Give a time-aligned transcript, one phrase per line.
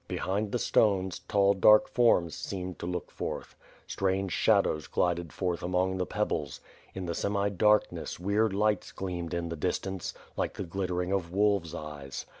[0.07, 3.55] Behind the stones, tall dark forms seemed to look forth;
[3.85, 6.59] strange shadows glided forth among the pebbles;
[6.95, 11.75] in the semi darkness weird lights gleamed in the distance, like the glittering of wolves
[11.75, 12.25] eyes.